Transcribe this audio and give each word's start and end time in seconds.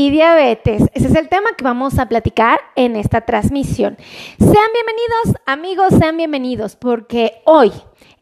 y 0.00 0.08
diabetes. 0.08 0.84
Ese 0.94 1.08
es 1.08 1.14
el 1.14 1.28
tema 1.28 1.50
que 1.58 1.62
vamos 1.62 1.98
a 1.98 2.06
platicar 2.06 2.58
en 2.74 2.96
esta 2.96 3.20
transmisión. 3.20 3.98
Sean 4.38 4.54
bienvenidos, 4.72 5.42
amigos, 5.44 5.92
sean 5.98 6.16
bienvenidos, 6.16 6.74
porque 6.74 7.42
hoy, 7.44 7.70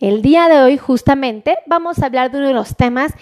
el 0.00 0.20
día 0.20 0.48
de 0.48 0.61
hoy, 0.61 0.77
justamente, 0.77 1.56
vamos 1.66 2.00
a 2.00 2.06
hablar 2.06 2.32
de 2.32 2.38
uno 2.38 2.48
de 2.48 2.54
los 2.54 2.75
temas 2.75 3.12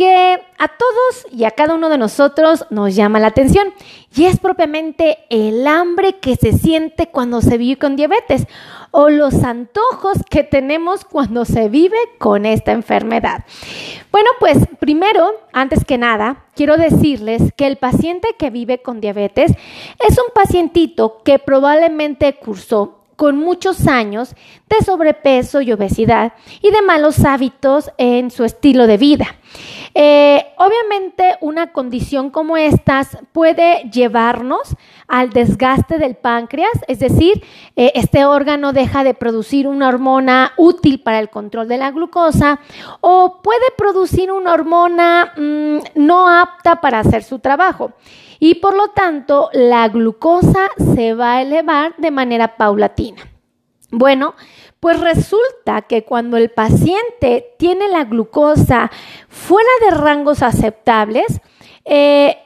que 0.00 0.40
a 0.56 0.68
todos 0.68 1.26
y 1.30 1.44
a 1.44 1.50
cada 1.50 1.74
uno 1.74 1.90
de 1.90 1.98
nosotros 1.98 2.64
nos 2.70 2.96
llama 2.96 3.20
la 3.20 3.26
atención 3.26 3.74
y 4.16 4.24
es 4.24 4.40
propiamente 4.40 5.18
el 5.28 5.66
hambre 5.66 6.14
que 6.14 6.36
se 6.36 6.54
siente 6.54 7.08
cuando 7.08 7.42
se 7.42 7.58
vive 7.58 7.78
con 7.78 7.96
diabetes 7.96 8.46
o 8.92 9.10
los 9.10 9.44
antojos 9.44 10.16
que 10.30 10.42
tenemos 10.42 11.04
cuando 11.04 11.44
se 11.44 11.68
vive 11.68 11.98
con 12.16 12.46
esta 12.46 12.72
enfermedad. 12.72 13.44
Bueno, 14.10 14.30
pues 14.38 14.56
primero, 14.78 15.32
antes 15.52 15.84
que 15.84 15.98
nada, 15.98 16.46
quiero 16.56 16.78
decirles 16.78 17.52
que 17.54 17.66
el 17.66 17.76
paciente 17.76 18.36
que 18.38 18.48
vive 18.48 18.80
con 18.80 19.02
diabetes 19.02 19.52
es 19.52 20.16
un 20.16 20.32
pacientito 20.34 21.20
que 21.22 21.38
probablemente 21.38 22.36
cursó 22.36 22.99
con 23.20 23.36
muchos 23.36 23.86
años 23.86 24.34
de 24.66 24.82
sobrepeso 24.82 25.60
y 25.60 25.70
obesidad 25.72 26.32
y 26.62 26.70
de 26.70 26.80
malos 26.80 27.22
hábitos 27.22 27.90
en 27.98 28.30
su 28.30 28.44
estilo 28.44 28.86
de 28.86 28.96
vida. 28.96 29.26
Eh, 29.92 30.42
obviamente 30.56 31.36
una 31.42 31.70
condición 31.70 32.30
como 32.30 32.56
estas 32.56 33.18
puede 33.32 33.90
llevarnos 33.92 34.74
al 35.06 35.28
desgaste 35.28 35.98
del 35.98 36.14
páncreas, 36.14 36.72
es 36.88 36.98
decir, 37.00 37.44
eh, 37.76 37.92
este 37.94 38.24
órgano 38.24 38.72
deja 38.72 39.04
de 39.04 39.12
producir 39.12 39.68
una 39.68 39.88
hormona 39.88 40.54
útil 40.56 41.02
para 41.02 41.18
el 41.18 41.28
control 41.28 41.68
de 41.68 41.76
la 41.76 41.90
glucosa 41.90 42.58
o 43.02 43.42
puede 43.42 43.66
producir 43.76 44.32
una 44.32 44.54
hormona 44.54 45.34
mm, 45.36 45.78
no 45.96 46.26
apta 46.26 46.80
para 46.80 47.00
hacer 47.00 47.22
su 47.22 47.38
trabajo 47.38 47.92
y 48.40 48.56
por 48.56 48.74
lo 48.74 48.88
tanto 48.88 49.50
la 49.52 49.86
glucosa 49.88 50.68
se 50.94 51.14
va 51.14 51.34
a 51.34 51.42
elevar 51.42 51.94
de 51.98 52.10
manera 52.10 52.56
paulatina. 52.56 53.22
Bueno, 53.92 54.34
pues 54.80 54.98
resulta 54.98 55.82
que 55.82 56.04
cuando 56.04 56.36
el 56.36 56.50
paciente 56.50 57.54
tiene 57.58 57.88
la 57.88 58.04
glucosa 58.04 58.90
fuera 59.28 59.68
de 59.82 59.96
rangos 59.96 60.42
aceptables, 60.42 61.40
eh, 61.84 62.38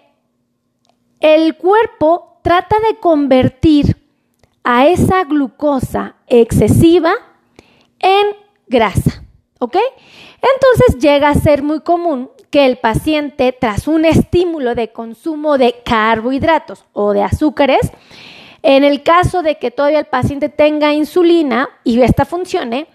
el 1.21 1.57
cuerpo 1.57 2.41
trata 2.43 2.77
de 2.81 2.99
convertir 2.99 3.97
a 4.65 4.87
esa 4.89 5.25
glucosa 5.25 6.17
excesiva 6.27 7.13
en 8.01 8.27
grasa, 8.67 9.24
¿ok? 9.65 9.77
Entonces 10.37 11.03
llega 11.03 11.29
a 11.29 11.35
ser 11.35 11.63
muy 11.63 11.81
común 11.81 12.31
que 12.51 12.67
el 12.67 12.79
paciente, 12.79 13.53
tras 13.53 13.89
un 13.89 14.05
estímulo 14.05 14.75
de 14.75 14.93
consumo 14.93 15.59
de 15.59 15.83
carbohidratos 15.85 16.85
o 16.93 17.13
de 17.13 17.23
azúcares, 17.23 17.91
en 18.63 18.85
el 18.85 19.03
caso 19.03 19.43
de 19.43 19.59
que 19.59 19.71
todavía 19.71 19.99
el 19.99 20.07
paciente 20.07 20.49
tenga 20.49 20.93
insulina 20.93 21.69
y 21.83 22.01
esta 22.01 22.25
funcione, 22.25 22.87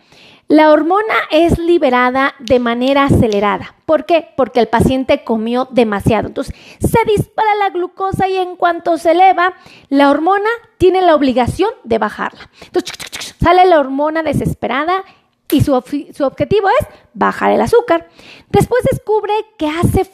la 0.48 0.72
hormona 0.72 1.14
es 1.30 1.60
liberada 1.60 2.34
de 2.40 2.58
manera 2.58 3.04
acelerada. 3.04 3.76
¿Por 3.86 4.08
qué? 4.08 4.30
Porque 4.36 4.60
el 4.60 4.68
paciente 4.68 5.24
comió 5.24 5.68
demasiado. 5.70 6.28
Entonces, 6.28 6.56
se 6.80 7.06
dispara 7.06 7.54
la 7.60 7.70
glucosa 7.70 8.28
y 8.28 8.36
en 8.36 8.56
cuanto 8.56 8.98
se 8.98 9.12
eleva, 9.12 9.54
la 9.90 10.10
hormona 10.10 10.50
tiene 10.80 11.02
la 11.02 11.14
obligación 11.14 11.70
de 11.84 12.00
bajarla. 12.00 12.50
Entonces, 12.66 12.94
sale 13.40 13.66
la 13.66 13.80
hormona 13.80 14.24
desesperada 14.24 15.04
y 15.52 15.62
su, 15.62 15.74
objetivo 15.74 16.68
es 16.80 16.88
bajar 17.14 17.52
el 17.52 17.62
azúcar. 17.62 18.08
Después 18.50 18.84
descubre 18.92 19.34
que, 19.58 19.68
hace, 19.68 20.10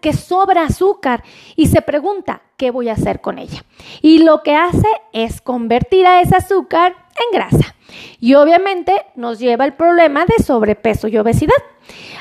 que 0.00 0.12
sobra 0.12 0.64
azúcar 0.64 1.24
y 1.56 1.66
se 1.66 1.82
pregunta, 1.82 2.42
¿qué 2.56 2.70
voy 2.70 2.88
a 2.88 2.92
hacer 2.92 3.20
con 3.20 3.38
ella? 3.38 3.64
Y 4.02 4.22
lo 4.22 4.42
que 4.42 4.54
hace 4.54 4.88
es 5.12 5.40
convertir 5.40 6.06
a 6.06 6.20
ese 6.20 6.36
azúcar 6.36 6.94
en 7.16 7.38
grasa. 7.38 7.74
Y 8.20 8.34
obviamente 8.34 9.06
nos 9.16 9.38
lleva 9.38 9.64
el 9.64 9.74
problema 9.74 10.26
de 10.26 10.42
sobrepeso 10.42 11.08
y 11.08 11.18
obesidad. 11.18 11.56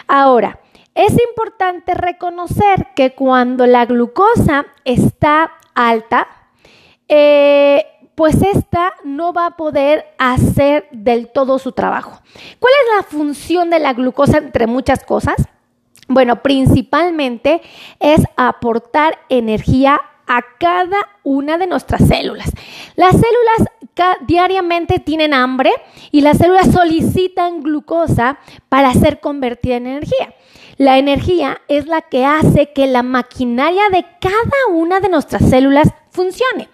Ahora, 0.07 0.59
es 0.95 1.13
importante 1.29 1.94
reconocer 1.94 2.88
que 2.95 3.13
cuando 3.13 3.68
la 3.68 3.85
glucosa 3.85 4.66
está 4.84 5.51
alta, 5.75 6.28
eh, 7.07 7.85
pues 8.17 8.41
esta 8.41 8.95
no 9.03 9.31
va 9.31 9.45
a 9.45 9.57
poder 9.57 10.03
hacer 10.17 10.88
del 10.91 11.28
todo 11.28 11.59
su 11.59 11.72
trabajo. 11.72 12.19
¿Cuál 12.57 12.73
es 12.81 12.97
la 12.97 13.03
función 13.03 13.69
de 13.69 13.78
la 13.78 13.94
glucosa 13.94 14.39
entre 14.39 14.66
muchas 14.66 15.03
cosas? 15.03 15.35
Bueno, 16.07 16.41
principalmente 16.41 17.61
es 18.00 18.23
aportar 18.35 19.19
energía 19.29 20.01
a 20.25 20.41
cada 20.59 20.97
una 21.22 21.59
de 21.59 21.67
nuestras 21.67 22.07
células. 22.07 22.50
Las 22.95 23.11
células 23.11 24.17
diariamente 24.25 24.97
tienen 24.97 25.35
hambre 25.35 25.72
y 26.09 26.22
las 26.22 26.39
células 26.39 26.72
solicitan 26.72 27.61
glucosa 27.61 28.39
para 28.67 28.95
ser 28.95 29.19
convertida 29.19 29.75
en 29.75 29.85
energía. 29.85 30.33
La 30.77 30.97
energía 30.97 31.61
es 31.67 31.85
la 31.85 32.01
que 32.01 32.25
hace 32.25 32.73
que 32.73 32.88
la 32.88 33.03
maquinaria 33.03 33.89
de 33.91 34.07
cada 34.19 34.73
una 34.73 35.01
de 35.01 35.09
nuestras 35.09 35.47
células 35.47 35.89
funcione. 36.17 36.67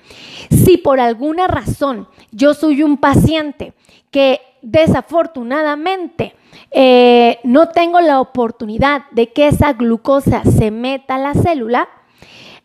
Si 0.50 0.78
por 0.78 1.00
alguna 1.00 1.48
razón 1.48 2.08
yo 2.32 2.54
soy 2.54 2.82
un 2.82 2.98
paciente 2.98 3.74
que 4.10 4.40
desafortunadamente 4.62 6.36
eh, 6.72 7.40
no 7.44 7.70
tengo 7.70 8.00
la 8.00 8.22
oportunidad 8.22 9.04
de 9.12 9.34
que 9.34 9.48
esa 9.48 9.74
glucosa 9.74 10.44
se 10.44 10.72
meta 10.72 11.16
a 11.16 11.20
la 11.20 11.34
célula, 11.34 11.90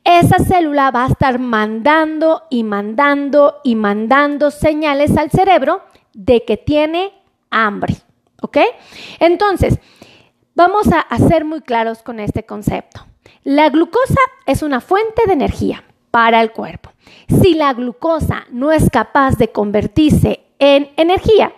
esa 0.04 0.38
célula 0.38 0.90
va 0.92 1.04
a 1.04 1.08
estar 1.08 1.38
mandando 1.40 2.44
y 2.48 2.62
mandando 2.62 3.56
y 3.64 3.74
mandando 3.74 4.50
señales 4.50 5.16
al 5.16 5.30
cerebro 5.30 5.82
de 6.14 6.44
que 6.44 6.56
tiene 6.56 7.12
hambre. 7.50 7.96
¿Ok? 8.40 8.58
Entonces, 9.18 9.80
vamos 10.54 10.86
a 10.92 11.18
ser 11.18 11.44
muy 11.44 11.60
claros 11.60 12.02
con 12.04 12.20
este 12.20 12.44
concepto. 12.44 13.04
La 13.42 13.68
glucosa 13.68 14.20
es 14.46 14.62
una 14.62 14.80
fuente 14.80 15.22
de 15.26 15.32
energía 15.32 15.82
para 16.10 16.40
el 16.40 16.52
cuerpo. 16.52 16.92
Si 17.28 17.54
la 17.54 17.72
glucosa 17.72 18.46
no 18.50 18.72
es 18.72 18.90
capaz 18.90 19.36
de 19.36 19.52
convertirse 19.52 20.40
en 20.58 20.90
energía, 20.96 21.52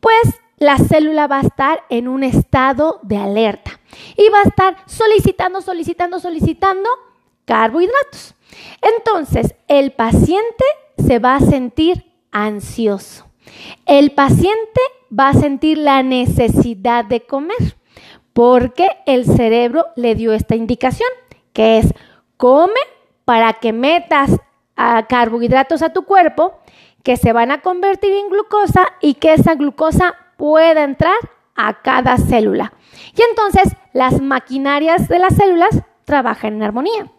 pues 0.00 0.40
la 0.58 0.78
célula 0.78 1.26
va 1.26 1.38
a 1.38 1.42
estar 1.42 1.82
en 1.90 2.08
un 2.08 2.22
estado 2.22 3.00
de 3.02 3.16
alerta 3.16 3.80
y 4.16 4.28
va 4.30 4.40
a 4.40 4.48
estar 4.48 4.76
solicitando, 4.86 5.60
solicitando, 5.60 6.20
solicitando 6.20 6.88
carbohidratos. 7.44 8.34
Entonces, 8.80 9.54
el 9.68 9.92
paciente 9.92 10.64
se 10.98 11.18
va 11.18 11.36
a 11.36 11.40
sentir 11.40 12.12
ansioso. 12.30 13.26
El 13.86 14.12
paciente 14.12 14.80
va 15.16 15.30
a 15.30 15.34
sentir 15.34 15.78
la 15.78 16.02
necesidad 16.02 17.04
de 17.04 17.20
comer 17.20 17.76
porque 18.32 18.88
el 19.06 19.24
cerebro 19.24 19.86
le 19.96 20.14
dio 20.14 20.32
esta 20.32 20.56
indicación, 20.56 21.08
que 21.52 21.78
es 21.78 21.94
come 22.36 22.80
para 23.24 23.54
que 23.54 23.72
metas 23.72 24.30
a 24.76 25.06
carbohidratos 25.06 25.82
a 25.82 25.92
tu 25.92 26.04
cuerpo 26.04 26.58
que 27.02 27.16
se 27.16 27.32
van 27.32 27.50
a 27.50 27.60
convertir 27.60 28.12
en 28.12 28.28
glucosa 28.28 28.86
y 29.00 29.14
que 29.14 29.34
esa 29.34 29.54
glucosa 29.54 30.14
pueda 30.36 30.82
entrar 30.84 31.16
a 31.54 31.82
cada 31.82 32.16
célula. 32.16 32.72
Y 33.16 33.22
entonces 33.22 33.76
las 33.92 34.20
maquinarias 34.20 35.08
de 35.08 35.18
las 35.18 35.36
células 35.36 35.82
trabajan 36.04 36.54
en 36.54 36.62
armonía. 36.62 37.10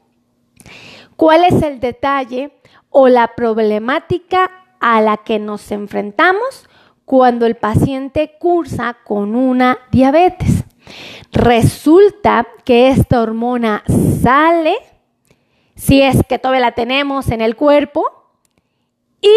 ¿Cuál 1.15 1.45
es 1.45 1.61
el 1.61 1.79
detalle 1.79 2.51
o 2.89 3.07
la 3.07 3.35
problemática 3.35 4.51
a 4.79 5.01
la 5.01 5.17
que 5.17 5.39
nos 5.39 5.71
enfrentamos 5.71 6.67
cuando 7.05 7.45
el 7.45 7.55
paciente 7.55 8.35
cursa 8.39 8.97
con 9.05 9.35
una 9.35 9.79
diabetes? 9.91 10.65
Resulta 11.31 12.47
que 12.63 12.89
esta 12.89 13.21
hormona 13.21 13.83
sale 14.21 14.75
si 15.75 16.01
es 16.01 16.17
que 16.27 16.39
todavía 16.39 16.61
la 16.61 16.71
tenemos 16.71 17.29
en 17.29 17.41
el 17.41 17.55
cuerpo, 17.55 18.11
y 19.21 19.33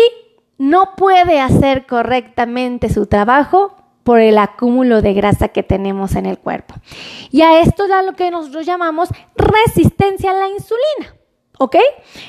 no 0.58 0.96
puede 0.96 1.40
hacer 1.40 1.86
correctamente 1.86 2.90
su 2.90 3.06
trabajo 3.06 3.76
por 4.04 4.20
el 4.20 4.38
acúmulo 4.38 5.02
de 5.02 5.14
grasa 5.14 5.48
que 5.48 5.62
tenemos 5.62 6.14
en 6.14 6.26
el 6.26 6.38
cuerpo. 6.38 6.74
Y 7.30 7.42
a 7.42 7.60
esto 7.60 7.84
es 7.84 7.90
a 7.90 8.02
lo 8.02 8.14
que 8.14 8.30
nosotros 8.30 8.66
llamamos 8.66 9.10
resistencia 9.36 10.30
a 10.30 10.34
la 10.34 10.48
insulina. 10.48 11.14
¿Ok? 11.58 11.76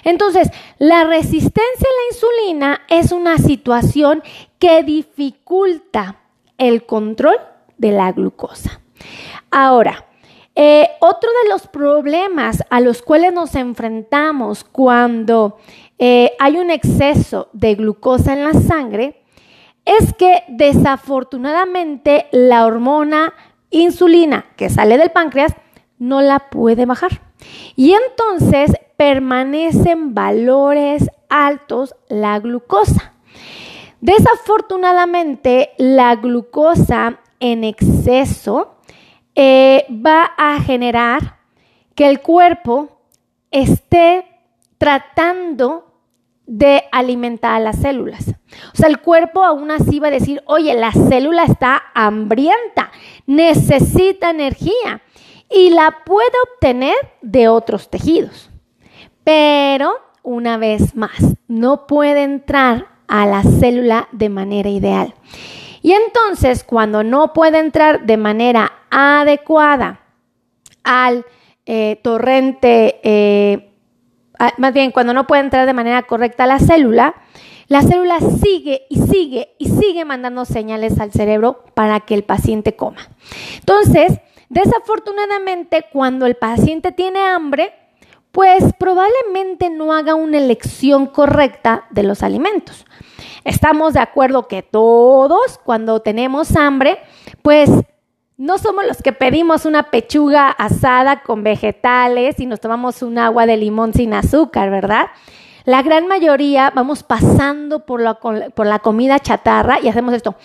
Entonces, 0.03 0.49
la 0.79 1.03
resistencia 1.03 1.87
a 1.87 1.97
la 2.01 2.13
insulina 2.13 2.81
es 2.89 3.11
una 3.11 3.37
situación 3.37 4.23
que 4.57 4.83
dificulta 4.83 6.19
el 6.57 6.85
control 6.85 7.37
de 7.77 7.91
la 7.91 8.11
glucosa. 8.11 8.81
Ahora, 9.51 10.05
eh, 10.61 10.89
otro 10.99 11.29
de 11.41 11.49
los 11.51 11.67
problemas 11.67 12.65
a 12.69 12.81
los 12.81 13.01
cuales 13.01 13.31
nos 13.31 13.55
enfrentamos 13.55 14.65
cuando 14.65 15.57
eh, 15.97 16.33
hay 16.37 16.57
un 16.57 16.69
exceso 16.69 17.47
de 17.53 17.75
glucosa 17.75 18.33
en 18.33 18.43
la 18.43 18.51
sangre 18.51 19.23
es 19.85 20.13
que 20.15 20.43
desafortunadamente 20.49 22.27
la 22.33 22.65
hormona 22.65 23.33
insulina 23.69 24.47
que 24.57 24.69
sale 24.69 24.97
del 24.97 25.11
páncreas 25.11 25.55
no 25.97 26.21
la 26.21 26.49
puede 26.49 26.85
bajar. 26.85 27.21
Y 27.77 27.93
entonces 27.93 28.73
permanecen 28.97 30.13
valores 30.13 31.09
altos 31.29 31.95
la 32.09 32.37
glucosa. 32.39 33.13
Desafortunadamente, 34.01 35.69
la 35.77 36.17
glucosa 36.17 37.21
en 37.39 37.63
exceso 37.63 38.75
eh, 39.41 39.85
va 39.89 40.33
a 40.37 40.59
generar 40.59 41.37
que 41.95 42.09
el 42.09 42.19
cuerpo 42.19 42.99
esté 43.51 44.25
tratando 44.77 45.93
de 46.45 46.83
alimentar 46.91 47.53
a 47.55 47.59
las 47.61 47.77
células. 47.77 48.35
O 48.73 48.75
sea, 48.75 48.89
el 48.89 48.99
cuerpo 48.99 49.45
aún 49.45 49.71
así 49.71 49.99
va 49.99 50.09
a 50.09 50.11
decir, 50.11 50.43
oye, 50.45 50.73
la 50.73 50.91
célula 50.91 51.45
está 51.45 51.83
hambrienta, 51.93 52.91
necesita 53.27 54.31
energía 54.31 55.03
y 55.49 55.69
la 55.69 55.99
puede 56.05 56.35
obtener 56.51 56.97
de 57.21 57.47
otros 57.47 57.89
tejidos. 57.89 58.49
Pero, 59.23 59.93
una 60.21 60.57
vez 60.57 60.97
más, 60.97 61.37
no 61.47 61.87
puede 61.87 62.23
entrar 62.23 62.87
a 63.07 63.25
la 63.25 63.43
célula 63.43 64.09
de 64.11 64.27
manera 64.27 64.67
ideal. 64.67 65.13
Y 65.81 65.93
entonces, 65.93 66.63
cuando 66.63 67.03
no 67.03 67.33
puede 67.33 67.59
entrar 67.59 68.05
de 68.05 68.17
manera 68.17 68.71
adecuada 68.89 70.01
al 70.83 71.25
eh, 71.65 71.99
torrente, 72.03 72.99
eh, 73.03 73.71
más 74.57 74.73
bien 74.73 74.91
cuando 74.91 75.13
no 75.13 75.27
puede 75.27 75.41
entrar 75.41 75.65
de 75.65 75.73
manera 75.73 76.03
correcta 76.03 76.45
a 76.45 76.47
la 76.47 76.59
célula, 76.59 77.15
la 77.67 77.83
célula 77.83 78.19
sigue 78.19 78.87
y 78.89 78.99
sigue 78.99 79.55
y 79.59 79.69
sigue 79.69 80.03
mandando 80.03 80.43
señales 80.45 80.99
al 80.99 81.11
cerebro 81.11 81.65
para 81.75 81.99
que 81.99 82.15
el 82.15 82.23
paciente 82.23 82.75
coma. 82.75 83.07
Entonces, 83.59 84.19
desafortunadamente, 84.49 85.85
cuando 85.91 86.25
el 86.25 86.35
paciente 86.35 86.91
tiene 86.91 87.19
hambre, 87.19 87.73
pues 88.31 88.63
probablemente 88.79 89.69
no 89.69 89.93
haga 89.93 90.15
una 90.15 90.37
elección 90.37 91.05
correcta 91.05 91.85
de 91.91 92.03
los 92.03 92.23
alimentos. 92.23 92.85
Estamos 93.49 93.93
de 93.93 93.99
acuerdo 93.99 94.47
que 94.47 94.61
todos 94.61 95.59
cuando 95.63 96.01
tenemos 96.01 96.55
hambre, 96.55 96.99
pues 97.41 97.71
no 98.37 98.59
somos 98.59 98.85
los 98.85 99.01
que 99.01 99.11
pedimos 99.11 99.65
una 99.65 99.89
pechuga 99.89 100.49
asada 100.51 101.23
con 101.23 101.41
vegetales 101.41 102.39
y 102.39 102.45
nos 102.45 102.59
tomamos 102.59 103.01
un 103.01 103.17
agua 103.17 103.47
de 103.47 103.57
limón 103.57 103.91
sin 103.95 104.13
azúcar, 104.13 104.69
¿verdad? 104.69 105.07
La 105.65 105.81
gran 105.81 106.05
mayoría 106.05 106.71
vamos 106.75 107.01
pasando 107.01 107.87
por 107.87 108.01
la, 108.01 108.79
comida 108.83 109.17
chatarra 109.17 109.79
y 109.81 109.87
hacemos 109.87 110.13
esto. 110.13 110.35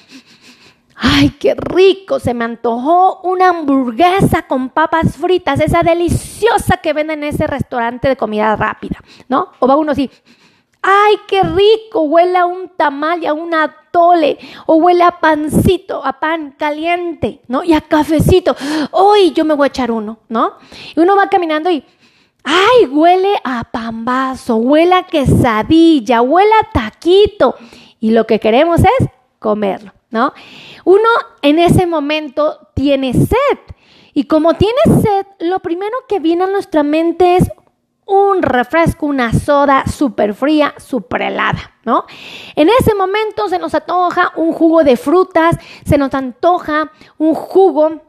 ¡Ay, 0.97 1.29
qué 1.39 1.55
rico! 1.55 2.21
Se 2.21 2.33
me 2.33 2.47
antojó 2.47 3.21
una 3.21 3.51
hamburguesa 3.51 4.47
con 4.47 4.71
papas 4.71 5.19
fritas, 5.19 5.61
esa 5.61 5.83
deliciosa 5.83 6.79
que 6.79 6.95
venden 6.95 7.23
en 7.23 7.35
ese 7.35 7.47
restaurante 7.47 8.09
de 8.09 8.17
comida 8.17 8.57
rápida, 8.57 8.97
¿no? 9.29 9.51
O 9.59 9.67
va 9.67 9.77
uno 9.77 9.93
así, 9.93 10.11
¡ay, 10.85 11.17
qué 11.27 11.43
rico! 11.43 12.03
Huele 12.03 12.39
a 12.39 12.45
un 12.45 12.69
tamal 12.69 13.25
a 13.27 13.33
un 13.33 13.55
atole, 13.55 14.39
o 14.67 14.77
huele 14.77 15.03
a 15.03 15.19
pancito, 15.19 16.05
a 16.05 16.21
pan 16.21 16.55
caliente, 16.59 17.41
¿no? 17.49 17.65
Y 17.65 17.73
a 17.73 17.81
cafecito. 17.81 18.55
¡Uy, 18.93 19.33
yo 19.33 19.45
me 19.45 19.55
voy 19.55 19.65
a 19.65 19.69
echar 19.69 19.91
uno, 19.91 20.19
¿no? 20.29 20.55
Y 20.95 21.01
uno 21.01 21.17
va 21.17 21.31
caminando 21.31 21.71
y, 21.71 21.83
¡ay, 22.45 22.87
huele 22.87 23.35
a 23.43 23.65
pambazo, 23.65 24.57
huele 24.57 24.95
a 24.95 25.05
quesadilla, 25.05 26.21
huele 26.21 26.53
a 26.53 26.71
taquito! 26.71 27.57
Y 27.99 28.11
lo 28.11 28.27
que 28.27 28.39
queremos 28.39 28.81
es 28.81 29.09
comerlo, 29.39 29.93
¿no? 30.11 30.35
Uno 30.85 31.09
en 31.41 31.59
ese 31.59 31.87
momento 31.87 32.69
tiene 32.75 33.15
sed. 33.15 33.59
Y 34.13 34.25
como 34.25 34.55
tiene 34.55 34.81
sed, 35.03 35.27
lo 35.41 35.61
primero 35.61 35.97
que 36.07 36.21
viene 36.21 36.45
a 36.45 36.49
nuestra 36.49 36.83
mente 36.83 37.37
es 37.37 37.51
un 38.07 38.43
refresco, 38.43 39.07
una 39.07 39.33
soda 39.33 39.85
súper 39.87 40.35
fría, 40.35 40.75
súper 40.79 41.23
helada, 41.23 41.73
¿no? 41.85 42.05
En 42.55 42.69
ese 42.69 42.95
momento 42.95 43.49
se 43.49 43.59
nos 43.59 43.75
antoja 43.75 44.33
un 44.37 44.53
jugo 44.53 44.85
de 44.85 44.97
frutas, 44.97 45.57
se 45.85 45.97
nos 45.97 46.13
antoja 46.15 46.93
un 47.19 47.35
jugo 47.35 48.03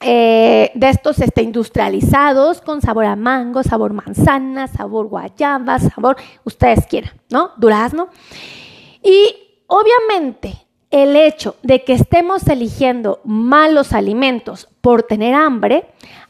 eh, 0.00 0.70
de 0.74 0.88
estos 0.88 1.18
este, 1.18 1.42
industrializados 1.42 2.60
con 2.60 2.80
sabor 2.80 3.04
a 3.04 3.16
mango, 3.16 3.62
sabor 3.62 3.92
manzana, 3.92 4.68
sabor 4.68 5.08
guayaba, 5.08 5.78
sabor, 5.78 6.16
ustedes 6.44 6.86
quieran, 6.86 7.12
¿no? 7.30 7.52
Durazno. 7.56 8.08
Y 9.02 9.34
obviamente 9.66 10.66
el 10.90 11.16
hecho 11.16 11.56
de 11.62 11.84
que 11.84 11.94
estemos 11.94 12.46
eligiendo 12.46 13.20
malos 13.24 13.92
alimentos 13.92 14.68
por 14.80 15.02
tener 15.02 15.34
hambre 15.34 15.86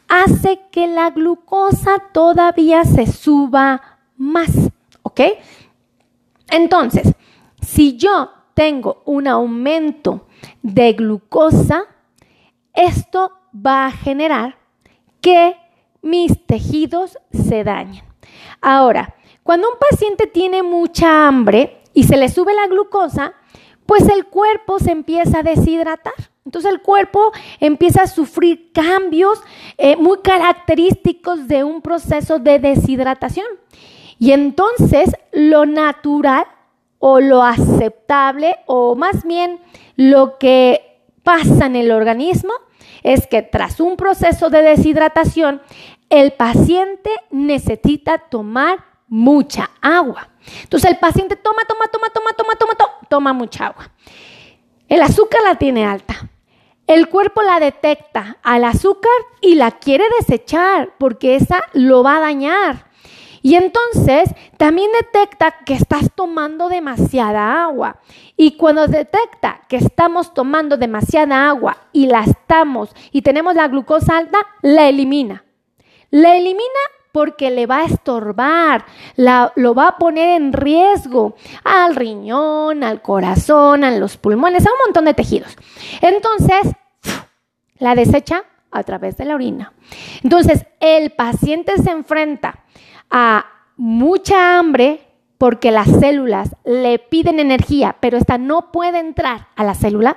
hace 0.09 0.61
que 0.71 0.87
la 0.87 1.11
glucosa 1.11 1.99
todavía 2.13 2.85
se 2.85 3.07
suba 3.07 3.99
más, 4.17 4.51
¿ok? 5.03 5.21
Entonces, 6.51 7.13
si 7.61 7.97
yo 7.97 8.31
tengo 8.55 9.03
un 9.05 9.29
aumento 9.29 10.27
de 10.63 10.95
glucosa, 10.95 11.85
esto 12.75 13.33
va 13.55 13.87
a 13.87 13.93
generar 13.93 14.59
que 15.21 15.57
mis 16.03 16.45
tejidos 16.47 17.19
se 17.33 17.65
dañen. 17.65 18.05
Ahora, 18.61 19.15
cuando 19.43 19.69
un 19.69 19.79
paciente 19.79 20.27
tiene 20.27 20.63
mucha 20.63 21.27
hambre 21.27 21.83
y 21.93 22.05
se 22.05 22.17
le 22.17 22.29
sube 22.29 22.55
la 22.55 22.67
glucosa, 22.67 23.35
pues 23.87 24.09
el 24.09 24.27
cuerpo 24.27 24.79
se 24.79 24.93
empieza 24.93 25.41
a 25.41 25.43
deshidratar. 25.43 26.15
Entonces 26.49 26.73
el 26.73 26.81
cuerpo 26.81 27.31
empieza 27.61 28.05
a 28.05 28.07
sufrir 28.07 28.73
cambios 28.73 29.39
eh, 29.77 29.97
muy 29.97 30.21
característicos 30.23 31.47
de 31.47 31.63
un 31.63 31.83
proceso 31.83 32.39
de 32.39 32.59
deshidratación. 32.59 33.47
Y 34.19 34.33
entonces 34.33 35.11
lo 35.31 35.67
natural 35.67 36.47
o 36.99 37.21
lo 37.21 37.43
aceptable 37.43 38.57
o 38.65 38.95
más 38.95 39.25
bien 39.25 39.61
lo 39.97 40.39
que 40.39 41.03
pasa 41.23 41.67
en 41.67 41.77
el 41.77 41.91
organismo 41.91 42.55
es 43.03 43.27
que 43.27 43.43
tras 43.43 43.79
un 43.79 43.99
proceso 43.99 44.49
de 44.49 44.63
deshidratación, 44.63 45.61
el 46.09 46.33
paciente 46.33 47.11
necesita 47.31 48.17
tomar 48.17 48.79
mucha 49.07 49.69
agua. 49.83 50.31
Entonces 50.63 50.91
el 50.91 50.97
paciente 50.97 51.37
toma, 51.37 51.63
toma, 51.69 51.89
toma, 51.93 52.07
toma, 52.09 52.33
toma, 52.35 52.55
toma, 52.55 52.75
toma, 52.75 53.07
toma 53.07 53.33
mucha 53.35 53.67
agua. 53.67 53.91
El 54.89 55.03
azúcar 55.03 55.43
la 55.45 55.55
tiene 55.57 55.85
alta. 55.85 56.31
El 56.89 57.11
cuerpo 57.11 57.43
la 57.43 57.61
detecta 57.61 58.39
al 58.43 58.65
azúcar 58.65 59.13
y 59.43 59.57
la 59.57 59.73
quiere 59.73 60.05
desechar 60.19 60.95
porque 60.99 61.37
esa 61.37 61.63
lo 61.75 62.03
va 62.03 62.17
a 62.17 62.21
dañar. 62.21 62.87
Y 63.43 63.57
entonces 63.57 64.31
también 64.57 64.91
detecta 64.99 65.55
que 65.67 65.75
estás 65.75 66.11
tomando 66.15 66.71
demasiada 66.71 67.63
agua. 67.63 67.99
Y 68.39 68.57
cuando 68.57 68.87
detecta 68.87 69.61
que 69.69 69.77
estamos 69.77 70.33
tomando 70.33 70.79
demasiada 70.79 71.51
agua 71.51 71.77
y 71.93 72.07
la 72.07 72.25
estamos 72.25 72.97
y 73.13 73.21
tenemos 73.21 73.55
la 73.55 73.69
glucosa 73.69 74.17
alta, 74.17 74.39
la 74.63 74.89
elimina. 74.89 75.45
La 76.11 76.37
elimina 76.37 76.81
porque 77.13 77.51
le 77.51 77.67
va 77.67 77.81
a 77.81 77.85
estorbar, 77.85 78.85
lo 79.17 79.75
va 79.75 79.89
a 79.89 79.99
poner 79.99 80.41
en 80.41 80.53
riesgo 80.53 81.35
al 81.65 81.97
riñón, 81.97 82.85
al 82.85 83.03
corazón, 83.03 83.85
a 83.85 83.91
los 83.91 84.17
pulmones, 84.17 84.67
a 84.67 84.71
un 84.71 84.79
montón 84.87 85.05
de 85.05 85.15
tejidos. 85.15 85.57
Entonces, 86.01 86.75
la 87.79 87.95
desecha 87.95 88.45
a 88.71 88.83
través 88.83 89.17
de 89.17 89.25
la 89.25 89.35
orina. 89.35 89.73
Entonces, 90.23 90.67
el 90.81 91.11
paciente 91.11 91.79
se 91.79 91.91
enfrenta 91.91 92.65
a 93.11 93.47
mucha 93.77 94.59
hambre 94.59 95.01
porque 95.39 95.71
las 95.71 95.89
células 95.89 96.55
le 96.65 96.99
piden 96.99 97.39
energía, 97.39 97.97
pero 98.01 98.19
esta 98.19 98.39
no 98.39 98.73
puede 98.73 98.99
entrar 98.99 99.47
a 99.55 99.63
la 99.63 99.75
célula. 99.75 100.17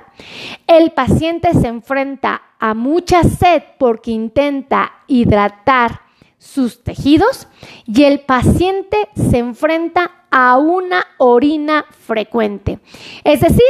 El 0.65 0.91
paciente 0.91 1.53
se 1.53 1.68
enfrenta 1.68 2.41
a 2.60 2.74
mucha 2.74 3.24
sed 3.24 3.62
porque 3.77 4.12
intenta 4.12 4.91
hidratar 5.08 6.01
sus 6.39 6.84
tejidos 6.84 7.48
y 7.86 8.03
el 8.03 8.22
paciente 8.22 9.10
se 9.15 9.38
enfrenta 9.38 10.25
a 10.32 10.58
una 10.58 11.06
orina 11.20 11.86
frecuente. 11.91 12.80
Es 13.24 13.41
decir, 13.41 13.62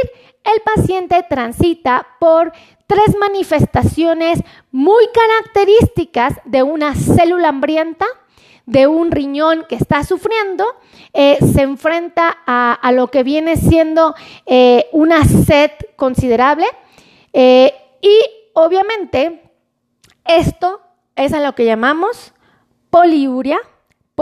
el 0.44 0.60
paciente 0.62 1.24
transita 1.28 2.06
por 2.18 2.52
tres 2.86 3.16
manifestaciones 3.18 4.40
muy 4.70 5.04
características 5.12 6.34
de 6.44 6.62
una 6.62 6.94
célula 6.94 7.48
hambrienta, 7.48 8.06
de 8.66 8.86
un 8.86 9.10
riñón 9.10 9.64
que 9.68 9.74
está 9.74 10.04
sufriendo, 10.04 10.64
eh, 11.12 11.38
se 11.52 11.62
enfrenta 11.62 12.38
a, 12.46 12.92
lo 12.92 13.08
que 13.08 13.22
viene 13.22 13.56
siendo 13.56 14.14
eh, 14.46 14.88
una 14.92 15.24
sed 15.24 15.70
considerable 15.96 16.66
eh, 17.32 17.74
y 18.00 18.18
obviamente 18.52 19.50
esto 20.24 20.80
es 21.16 21.32
a 21.32 21.40
lo 21.40 21.54
que 21.54 21.64
llamamos 21.64 22.32
poliuria, 22.90 23.58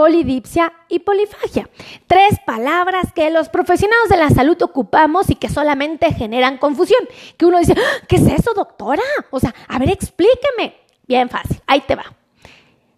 polidipsia 0.01 0.73
y 0.89 0.97
polifagia. 0.97 1.69
Tres 2.07 2.39
palabras 2.43 3.13
que 3.13 3.29
los 3.29 3.49
profesionales 3.49 4.09
de 4.09 4.17
la 4.17 4.31
salud 4.31 4.59
ocupamos 4.63 5.29
y 5.29 5.35
que 5.35 5.47
solamente 5.47 6.11
generan 6.11 6.57
confusión. 6.57 7.07
Que 7.37 7.45
uno 7.45 7.59
dice, 7.59 7.75
ah, 7.77 8.05
¿qué 8.07 8.15
es 8.15 8.25
eso, 8.25 8.55
doctora? 8.55 9.03
O 9.29 9.39
sea, 9.39 9.53
a 9.67 9.77
ver, 9.77 9.91
explíqueme. 9.91 10.75
Bien 11.07 11.29
fácil, 11.29 11.61
ahí 11.67 11.81
te 11.81 11.95
va. 11.95 12.05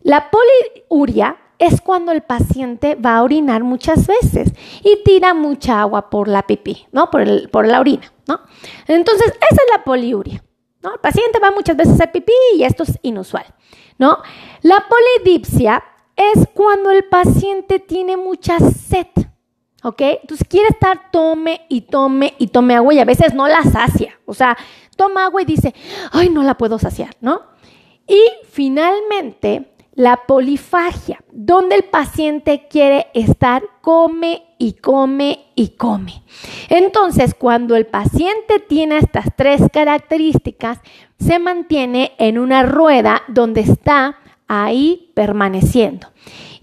La 0.02 0.32
poliuria 0.32 1.36
es 1.60 1.82
cuando 1.82 2.14
el 2.14 2.22
paciente 2.22 2.96
va 2.96 3.18
a 3.18 3.24
orinar 3.24 3.66
muchas 3.66 4.08
veces 4.08 4.54
y 4.82 5.04
tira 5.04 5.34
mucha 5.34 5.82
agua 5.82 6.10
por 6.10 6.30
la 6.30 6.48
pipí, 6.48 6.88
¿no? 6.94 7.12
Por, 7.12 7.20
el, 7.20 7.50
por 7.50 7.68
la 7.68 7.82
orina, 7.82 8.14
¿no? 8.30 8.40
Entonces, 8.88 9.28
esa 9.28 9.62
es 9.62 9.68
la 9.76 9.84
poliuria, 9.84 10.42
¿no? 10.82 10.94
El 10.94 11.00
paciente 11.02 11.40
va 11.40 11.52
muchas 11.52 11.76
veces 11.76 12.00
a 12.00 12.14
pipí 12.14 12.32
y 12.56 12.64
esto 12.64 12.84
es 12.84 12.98
inusual, 13.02 13.46
¿no? 13.98 14.20
La 14.62 14.86
polidipsia 14.88 15.84
es 16.16 16.48
cuando 16.54 16.92
el 16.92 17.06
paciente 17.06 17.80
tiene 17.80 18.18
mucha 18.18 18.60
sed, 18.60 19.08
¿ok? 19.84 20.02
Entonces 20.22 20.48
quiere 20.48 20.68
estar 20.70 21.12
tome 21.12 21.66
y 21.70 21.82
tome 21.82 22.34
y 22.38 22.48
tome 22.48 22.76
agua 22.76 22.94
y 22.94 23.00
a 23.00 23.06
veces 23.06 23.34
no 23.34 23.48
la 23.48 23.64
sacia, 23.64 24.20
o 24.26 24.34
sea, 24.34 24.58
toma 24.96 25.26
agua 25.26 25.42
y 25.42 25.46
dice, 25.46 25.74
ay, 26.12 26.30
no 26.30 26.44
la 26.44 26.56
puedo 26.56 26.80
saciar, 26.80 27.16
¿no? 27.22 27.42
Y 28.08 28.22
finalmente, 28.50 29.74
la 29.96 30.26
polifagia, 30.26 31.24
donde 31.32 31.76
el 31.76 31.84
paciente 31.84 32.68
quiere 32.70 33.08
estar, 33.14 33.64
come 33.82 34.44
y 34.58 34.74
come 34.74 35.52
y 35.56 35.70
come. 35.70 36.24
Entonces, 36.70 37.36
cuando 37.36 37.76
el 37.76 37.86
paciente 37.86 38.60
tiene 38.68 38.98
estas 38.98 39.28
tres 39.36 39.62
características, 39.72 40.80
se 41.20 41.38
mantiene 41.38 42.14
en 42.18 42.40
una 42.40 42.64
rueda 42.64 43.24
donde 43.28 43.62
está 43.62 44.18
ahí 44.62 45.12
permaneciendo. 45.16 46.08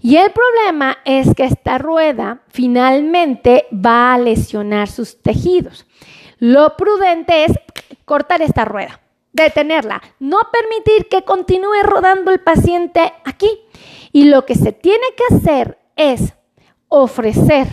Y 0.01 0.17
el 0.17 0.31
problema 0.31 0.97
es 1.05 1.33
que 1.35 1.43
esta 1.43 1.77
rueda 1.77 2.41
finalmente 2.49 3.65
va 3.73 4.13
a 4.13 4.17
lesionar 4.17 4.87
sus 4.87 5.21
tejidos. 5.21 5.85
Lo 6.39 6.75
prudente 6.77 7.45
es 7.45 7.51
cortar 8.05 8.41
esta 8.41 8.65
rueda 8.65 9.01
detenerla, 9.33 10.01
no 10.19 10.39
permitir 10.51 11.07
que 11.07 11.23
continúe 11.23 11.83
rodando 11.83 12.31
el 12.31 12.39
paciente 12.39 13.13
aquí. 13.25 13.61
Y 14.11 14.25
lo 14.25 14.45
que 14.45 14.55
se 14.55 14.71
tiene 14.71 15.05
que 15.15 15.35
hacer 15.35 15.79
es 15.95 16.33
ofrecer 16.89 17.67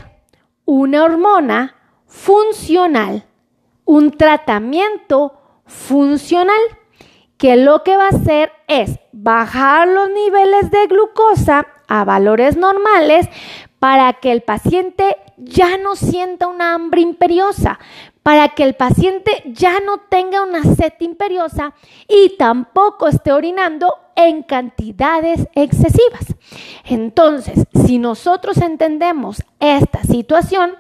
una 0.65 1.05
hormona 1.05 1.77
funcional, 2.07 3.27
un 3.85 4.13
tratamiento 4.13 5.35
funcional, 5.67 6.61
que 7.39 7.57
lo 7.57 7.83
que 7.85 7.97
va 7.97 8.07
a 8.07 8.17
hacer 8.17 8.53
es 8.67 8.99
bajar 9.13 9.89
los 9.89 10.11
niveles 10.11 10.71
de 10.71 10.87
glucosa 10.89 11.67
a 11.87 12.05
valores 12.05 12.57
normales 12.57 13.29
para 13.79 14.13
que 14.15 14.33
el 14.33 14.43
paciente 14.43 15.17
ya 15.37 15.79
no 15.79 15.95
sienta 15.95 16.49
una 16.49 16.75
hambre 16.75 17.01
imperiosa, 17.01 17.79
para 18.25 18.49
que 18.51 18.65
el 18.65 18.75
paciente 18.75 19.43
ya 19.47 19.79
no 19.81 19.99
tenga 20.09 20.43
una 20.43 20.63
sed 20.63 20.93
imperiosa 20.99 21.75
y 22.09 22.37
tampoco 22.37 23.07
esté 23.07 23.33
orinando 23.33 23.95
en 24.17 24.43
cantidades 24.43 25.47
excesivas. 25.55 26.35
Entonces, 26.85 27.65
si 27.87 27.99
nosotros 27.99 28.59
entendemos 28.59 29.45
esta 29.61 30.03
situación, 30.03 30.75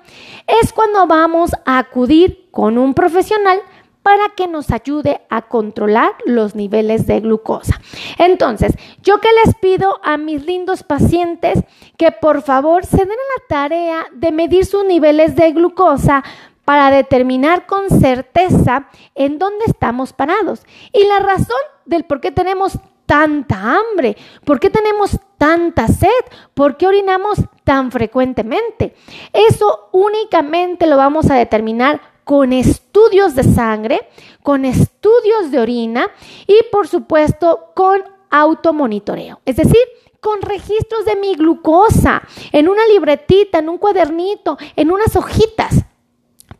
es 0.60 0.72
cuando 0.72 1.06
vamos 1.06 1.52
a 1.64 1.78
acudir 1.78 2.48
con 2.50 2.76
un 2.78 2.94
profesional 2.94 3.60
para 4.02 4.30
que 4.36 4.46
nos 4.46 4.70
ayude 4.70 5.20
a 5.28 5.42
controlar 5.42 6.12
los 6.24 6.54
niveles 6.54 7.06
de 7.06 7.20
glucosa. 7.20 7.80
Entonces, 8.18 8.72
yo 9.02 9.20
que 9.20 9.28
les 9.44 9.54
pido 9.56 10.00
a 10.02 10.16
mis 10.16 10.44
lindos 10.44 10.82
pacientes 10.82 11.60
que 11.96 12.12
por 12.12 12.42
favor 12.42 12.86
se 12.86 12.98
den 12.98 13.08
la 13.08 13.46
tarea 13.48 14.06
de 14.12 14.32
medir 14.32 14.64
sus 14.64 14.84
niveles 14.84 15.36
de 15.36 15.52
glucosa 15.52 16.24
para 16.64 16.90
determinar 16.90 17.66
con 17.66 17.88
certeza 17.88 18.88
en 19.14 19.38
dónde 19.38 19.64
estamos 19.66 20.12
parados 20.12 20.62
y 20.92 21.04
la 21.04 21.18
razón 21.18 21.56
del 21.86 22.04
por 22.04 22.20
qué 22.20 22.30
tenemos 22.30 22.78
tanta 23.06 23.74
hambre, 23.74 24.18
por 24.44 24.60
qué 24.60 24.68
tenemos 24.68 25.18
tanta 25.38 25.88
sed, 25.88 26.08
por 26.52 26.76
qué 26.76 26.86
orinamos 26.86 27.38
tan 27.64 27.90
frecuentemente. 27.90 28.94
Eso 29.32 29.88
únicamente 29.92 30.86
lo 30.86 30.98
vamos 30.98 31.30
a 31.30 31.36
determinar 31.36 32.02
con 32.28 32.52
estudios 32.52 33.34
de 33.34 33.42
sangre, 33.42 34.06
con 34.42 34.66
estudios 34.66 35.50
de 35.50 35.60
orina 35.60 36.10
y 36.46 36.58
por 36.70 36.86
supuesto 36.86 37.70
con 37.74 38.04
automonitoreo, 38.28 39.40
es 39.46 39.56
decir, 39.56 39.80
con 40.20 40.42
registros 40.42 41.06
de 41.06 41.16
mi 41.16 41.36
glucosa, 41.36 42.20
en 42.52 42.68
una 42.68 42.86
libretita, 42.86 43.60
en 43.60 43.70
un 43.70 43.78
cuadernito, 43.78 44.58
en 44.76 44.90
unas 44.90 45.16
hojitas 45.16 45.86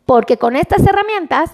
porque 0.09 0.37
con 0.37 0.55
estas 0.55 0.83
herramientas 0.87 1.51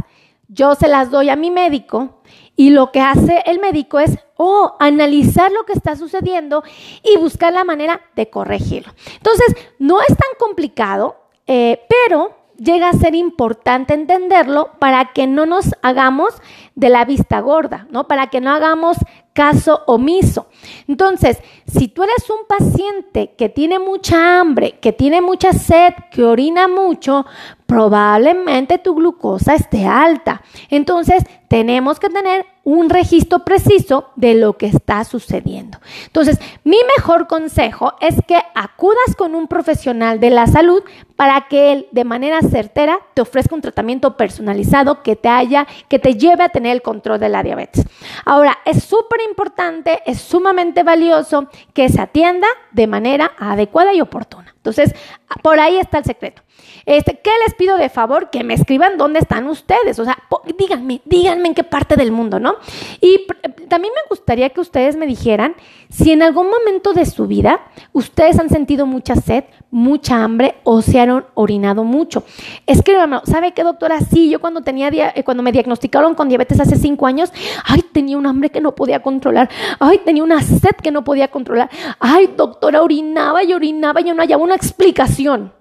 yo 0.47 0.75
se 0.75 0.87
las 0.87 1.11
doy 1.11 1.27
a 1.27 1.35
mi 1.35 1.51
médico 1.51 2.21
y 2.55 2.69
lo 2.69 2.93
que 2.93 3.01
hace 3.01 3.43
el 3.45 3.59
médico 3.59 3.99
es, 3.99 4.17
oh, 4.37 4.77
analizar 4.79 5.51
lo 5.51 5.65
que 5.65 5.73
está 5.73 5.97
sucediendo 5.97 6.63
y 7.03 7.17
buscar 7.17 7.51
la 7.51 7.65
manera 7.65 7.99
de 8.15 8.29
corregirlo. 8.29 8.93
Entonces, 9.17 9.57
no 9.77 9.99
es 9.99 10.07
tan 10.07 10.29
complicado, 10.39 11.17
eh, 11.45 11.81
pero 11.89 12.44
llega 12.57 12.89
a 12.89 12.93
ser 12.93 13.15
importante 13.15 13.93
entenderlo 13.93 14.71
para 14.79 15.13
que 15.13 15.27
no 15.27 15.45
nos 15.45 15.75
hagamos 15.81 16.33
de 16.75 16.89
la 16.89 17.05
vista 17.05 17.39
gorda, 17.39 17.87
¿no? 17.89 18.07
Para 18.07 18.27
que 18.27 18.41
no 18.41 18.51
hagamos 18.51 18.97
caso 19.33 19.81
omiso. 19.85 20.47
Entonces, 20.87 21.39
si 21.67 21.89
tú 21.89 22.03
eres 22.03 22.29
un 22.29 22.47
paciente 22.47 23.33
que 23.37 23.49
tiene 23.49 23.79
mucha 23.79 24.39
hambre, 24.39 24.79
que 24.79 24.93
tiene 24.93 25.21
mucha 25.21 25.51
sed, 25.51 25.93
que 26.11 26.23
orina 26.23 26.67
mucho, 26.67 27.25
probablemente 27.65 28.77
tu 28.77 28.95
glucosa 28.95 29.55
esté 29.55 29.85
alta. 29.85 30.41
Entonces, 30.69 31.23
tenemos 31.47 31.99
que 31.99 32.09
tener 32.09 32.45
un 32.63 32.89
registro 32.89 33.45
preciso 33.45 34.09
de 34.15 34.33
lo 34.33 34.57
que 34.57 34.65
está 34.65 35.03
sucediendo. 35.03 35.79
Entonces, 36.07 36.39
mi 36.63 36.77
mejor 36.97 37.27
consejo 37.27 37.93
es 38.01 38.15
que 38.27 38.37
acudas 38.55 39.15
con 39.17 39.35
un 39.35 39.47
profesional 39.47 40.19
de 40.19 40.31
la 40.31 40.47
salud 40.47 40.83
para 41.15 41.47
que 41.47 41.71
él 41.71 41.87
de 41.91 42.03
manera 42.03 42.41
certera 42.41 42.99
te 43.13 43.21
ofrezca 43.21 43.55
un 43.55 43.61
tratamiento 43.61 44.17
personalizado 44.17 45.03
que 45.03 45.15
te 45.15 45.29
haya 45.29 45.67
que 45.87 45.99
te 45.99 46.15
lleve 46.15 46.43
a 46.43 46.49
tener 46.49 46.73
el 46.73 46.81
control 46.81 47.19
de 47.19 47.29
la 47.29 47.43
diabetes. 47.43 47.85
Ahora, 48.25 48.57
es 48.65 48.83
súper 48.83 49.21
importante, 49.29 50.01
es 50.05 50.19
sumamente 50.19 50.83
valioso 50.83 51.47
que 51.73 51.87
se 51.89 52.01
atienda 52.01 52.47
de 52.71 52.87
manera 52.87 53.31
adecuada 53.37 53.93
y 53.93 54.01
oportuna. 54.01 54.44
Entonces, 54.65 54.95
por 55.43 55.59
ahí 55.59 55.77
está 55.77 55.99
el 55.99 56.05
secreto. 56.05 56.41
Este, 56.87 57.19
¿Qué 57.19 57.29
les 57.45 57.53
pido 57.53 57.77
de 57.77 57.89
favor? 57.89 58.31
Que 58.31 58.43
me 58.43 58.55
escriban 58.55 58.97
dónde 58.97 59.19
están 59.19 59.47
ustedes. 59.47 59.99
O 59.99 60.05
sea, 60.05 60.17
díganme, 60.57 61.01
díganme 61.05 61.49
en 61.49 61.53
qué 61.53 61.63
parte 61.63 61.95
del 61.95 62.11
mundo, 62.11 62.39
¿no? 62.39 62.55
Y 62.99 63.27
también 63.69 63.93
me 63.93 64.09
gustaría 64.09 64.49
que 64.49 64.61
ustedes 64.61 64.95
me 64.95 65.05
dijeran 65.05 65.55
si 65.89 66.11
en 66.11 66.23
algún 66.23 66.49
momento 66.49 66.93
de 66.93 67.05
su 67.05 67.27
vida 67.27 67.61
ustedes 67.93 68.39
han 68.39 68.49
sentido 68.49 68.87
mucha 68.87 69.15
sed, 69.15 69.43
mucha 69.75 70.23
hambre 70.23 70.55
o 70.63 70.81
se 70.81 71.01
han 71.01 71.25
orinado 71.33 71.83
mucho. 71.83 72.23
Escríbanme, 72.65 73.19
¿sabe 73.25 73.51
qué, 73.51 73.61
doctora? 73.61 73.99
Sí, 73.99 74.29
yo 74.29 74.39
cuando, 74.39 74.61
tenía, 74.61 74.87
eh, 74.87 75.23
cuando 75.25 75.43
me 75.43 75.51
diagnosticaron 75.51 76.15
con 76.15 76.29
diabetes 76.29 76.61
hace 76.61 76.77
cinco 76.77 77.07
años, 77.07 77.33
ay, 77.65 77.83
tenía 77.91 78.17
un 78.17 78.25
hambre 78.25 78.49
que 78.49 78.61
no 78.61 78.73
podía 78.73 79.01
controlar. 79.01 79.49
Ay, 79.79 79.99
tenía 80.05 80.23
una 80.23 80.41
sed 80.41 80.77
que 80.81 80.91
no 80.91 81.03
podía 81.03 81.27
controlar. 81.27 81.69
Ay, 81.99 82.33
doctora, 82.37 82.81
orinaba 82.81 83.43
y 83.43 83.51
orinaba 83.51 83.99
y 83.99 84.05
no 84.05 84.21
hallaba 84.21 84.41
una 84.41 84.55
explicación, 84.55 85.51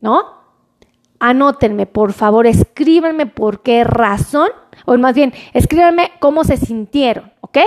¿no? 0.00 0.38
anótenme, 1.20 1.86
por 1.86 2.12
favor, 2.12 2.46
escríbanme 2.46 3.26
por 3.26 3.62
qué 3.64 3.82
razón, 3.82 4.50
o 4.86 4.96
más 4.98 5.16
bien, 5.16 5.34
escríbanme 5.52 6.12
cómo 6.20 6.44
se 6.44 6.56
sintieron, 6.56 7.32
¿ok? 7.40 7.58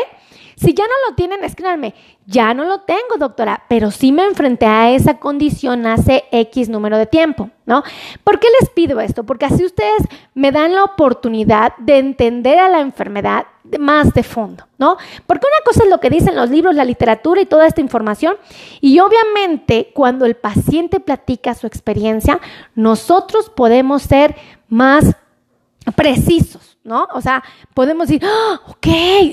Si 0.56 0.74
ya 0.74 0.84
no 0.84 1.10
lo 1.10 1.16
tienen, 1.16 1.44
escríbanme, 1.44 1.94
ya 2.26 2.54
no 2.54 2.66
lo 2.66 2.82
tengo, 2.82 3.18
doctora, 3.18 3.64
pero 3.68 3.92
sí 3.92 4.12
me 4.12 4.26
enfrenté 4.26 4.66
a 4.66 4.92
esa 4.92 5.18
condición 5.18 5.86
hace 5.86 6.26
X 6.32 6.70
número 6.70 6.98
de 6.98 7.06
tiempo, 7.06 7.50
¿no? 7.66 7.84
¿Por 8.24 8.40
qué 8.40 8.48
les 8.60 8.70
pido 8.70 9.00
esto? 9.00 9.24
Porque 9.24 9.46
así 9.46 9.64
ustedes 9.66 10.04
me 10.34 10.52
dan 10.52 10.74
la 10.74 10.84
oportunidad 10.84 11.76
de 11.78 11.98
entender 12.00 12.60
a 12.60 12.70
la 12.70 12.82
enfermedad 12.82 13.46
más 13.80 14.14
de 14.14 14.24
fondo, 14.24 14.66
¿no? 14.78 14.98
Porque 15.28 15.48
una 15.48 15.64
cosa 15.66 15.84
es 15.84 15.90
lo 15.90 16.00
que 16.00 16.10
dicen 16.10 16.36
los 16.36 16.50
libros, 16.50 16.76
la 16.76 16.86
literatura 16.86 17.42
y 17.42 17.46
toda 17.46 17.68
esta 17.68 17.82
información, 17.82 18.36
y 18.82 19.00
obviamente 19.00 19.92
cuando 19.94 20.26
el 20.26 20.36
paciente 20.36 21.00
platica 21.00 21.54
su 21.54 21.68
experiencia, 21.68 22.40
nosotros 22.76 23.50
podemos 23.50 24.02
ser 24.04 24.36
más 24.68 25.16
precisos 25.96 26.71
¿no? 26.84 27.08
O 27.14 27.22
sea, 27.22 27.44
podemos 27.74 28.08
decir, 28.08 28.24
¡Ah! 28.26 28.62
ok, 28.68 28.88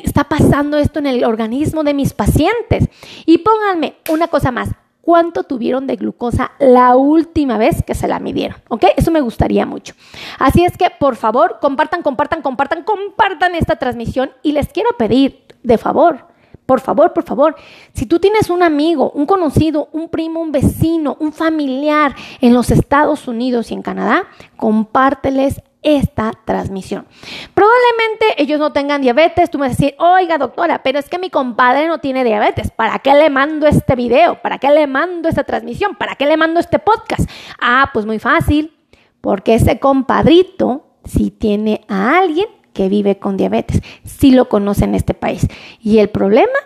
está 0.05 0.25
pasando 0.25 0.79
esto 0.79 0.99
en 0.99 1.07
el 1.07 1.25
organismo 1.25 1.85
de 1.85 1.95
mis 1.95 2.13
pacientes. 2.13 2.89
Y 3.27 3.39
pónganme 3.39 3.97
una 4.11 4.29
cosa 4.29 4.51
más, 4.51 4.71
¿cuánto 5.01 5.45
tuvieron 5.45 5.87
de 5.87 5.97
glucosa 5.97 6.53
la 6.59 6.97
última 6.97 7.57
vez 7.59 7.83
que 7.83 7.95
se 7.95 8.09
la 8.09 8.21
midieron? 8.21 8.59
¿Ok? 8.69 8.85
Eso 8.97 9.11
me 9.11 9.21
gustaría 9.21 9.65
mucho. 9.65 9.95
Así 10.39 10.65
es 10.65 10.77
que, 10.77 10.91
por 10.91 11.17
favor, 11.17 11.59
compartan, 11.61 12.03
compartan, 12.03 12.43
compartan, 12.43 12.83
compartan 12.85 13.55
esta 13.55 13.77
transmisión 13.77 14.31
y 14.43 14.53
les 14.53 14.69
quiero 14.69 14.91
pedir, 14.99 15.45
de 15.63 15.77
favor, 15.77 16.29
por 16.69 16.81
favor, 16.81 17.15
por 17.15 17.25
favor, 17.25 17.57
si 17.95 18.05
tú 18.05 18.19
tienes 18.19 18.51
un 18.51 18.63
amigo, 18.63 19.11
un 19.13 19.25
conocido, 19.25 19.89
un 19.93 20.11
primo, 20.11 20.43
un 20.43 20.53
vecino, 20.53 21.17
un 21.19 21.33
familiar 21.33 22.15
en 22.43 22.53
los 22.53 22.71
Estados 22.71 23.27
Unidos 23.27 23.71
y 23.71 23.75
en 23.75 23.81
Canadá, 23.81 24.25
compárteles 24.59 25.63
esta 25.83 26.33
transmisión. 26.45 27.07
Probablemente 27.55 28.43
ellos 28.43 28.59
no 28.59 28.73
tengan 28.73 29.01
diabetes, 29.01 29.51
tú 29.51 29.59
me 29.59 29.69
vas 29.69 29.77
a 29.77 29.81
decir, 29.81 29.95
oiga 29.99 30.39
doctora, 30.39 30.83
pero 30.83 30.99
es 30.99 31.09
que 31.09 31.19
mi 31.19 31.31
compadre 31.31 31.87
no 31.87 31.99
tiene 31.99 32.25
diabetes, 32.25 32.71
¿para 32.71 32.99
qué 32.99 33.15
le 33.15 33.31
mando 33.31 33.67
este 33.67 33.95
video? 33.95 34.41
¿Para 34.43 34.59
qué 34.59 34.71
le 34.71 34.87
mando 34.87 35.29
esta 35.29 35.45
transmisión? 35.45 35.97
¿Para 35.97 36.17
qué 36.17 36.27
le 36.27 36.37
mando 36.37 36.61
este 36.61 36.79
podcast? 36.79 37.29
Ah, 37.61 37.91
pues 37.93 38.07
muy 38.07 38.19
fácil, 38.19 38.73
porque 39.21 39.55
ese 39.55 39.79
compadrito 39.79 40.89
si 41.09 41.31
tiene 41.31 41.85
a 41.89 42.19
alguien 42.19 42.47
que 42.73 42.89
vive 42.89 43.19
con 43.19 43.37
diabetes, 43.37 43.81
si 44.05 44.31
lo 44.31 44.49
conoce 44.49 44.85
en 44.85 44.95
este 44.95 45.15
país. 45.15 45.47
Y 45.81 45.99
el 45.99 46.11
problema 46.11 46.59